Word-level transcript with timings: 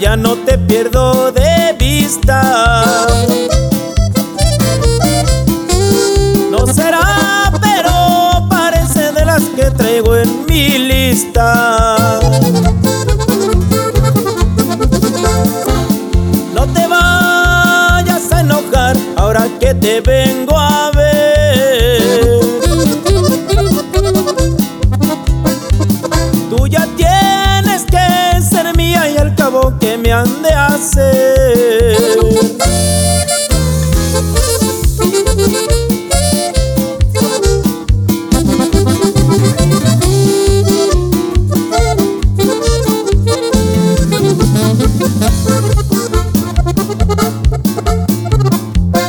ya 0.00 0.16
no 0.16 0.34
te 0.34 0.56
pierdo 0.56 1.30
de 1.30 1.76
vista. 1.78 3.06
No 6.50 6.66
será, 6.66 7.52
pero 7.60 8.48
parece 8.48 9.12
de 9.12 9.24
las 9.26 9.42
que 9.42 9.70
traigo 9.70 10.16
en 10.16 10.46
mi 10.46 10.78
lista. 10.78 12.18
No 16.54 16.66
te 16.72 16.86
vayas 16.86 18.32
a 18.32 18.40
enojar 18.40 18.96
ahora 19.16 19.46
que 19.60 19.74
te 19.74 20.00
vengo 20.00 20.56
a 20.58 20.69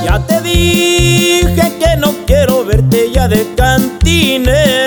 Ya 0.03 0.19
te 0.27 0.41
dije 0.41 1.73
que 1.79 1.95
no 1.97 2.13
quiero 2.25 2.65
verte 2.65 3.11
ya 3.13 3.29
de 3.29 3.47
cantinera. 3.55 4.80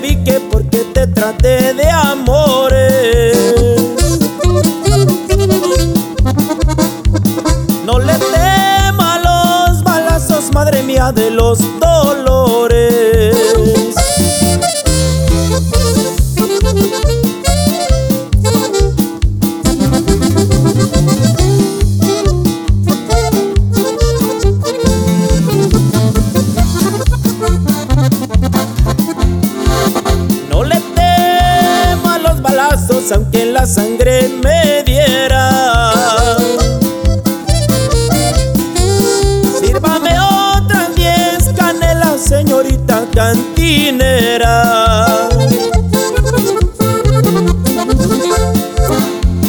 Alguno 0.00 0.08
que 0.08 0.08
se 0.08 0.14
pique 0.14 0.40
porque 0.50 0.78
te 0.92 1.06
trate 1.06 1.74
de 1.74 1.90
amores. 1.90 3.36
No 7.84 7.98
le 7.98 8.14
tema 8.14 9.14
a 9.14 9.68
los 9.68 9.82
balazos, 9.82 10.52
madre 10.52 10.82
mía 10.82 11.12
de 11.12 11.30
los 11.30 11.58
dolores. 11.80 12.29
Los 32.80 32.88
balazos, 32.88 33.12
aunque 33.12 33.46
la 33.46 33.66
sangre 33.66 34.28
me 34.42 34.82
diera. 34.84 35.96
Sírvame 39.60 40.10
otras 40.20 40.94
diez 40.94 41.50
canelas, 41.56 42.20
señorita 42.20 43.04
cantinera. 43.14 45.28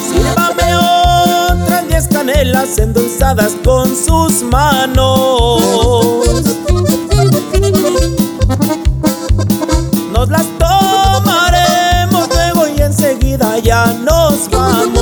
Sírvame 0.10 0.76
otras 0.76 1.88
diez 1.88 2.08
canelas 2.08 2.78
endulzadas 2.78 3.54
con 3.64 3.96
sus 3.96 4.44
manos. 4.44 6.31
vamos. 14.52 15.02